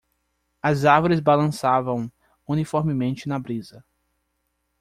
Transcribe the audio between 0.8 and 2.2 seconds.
árvores balançavam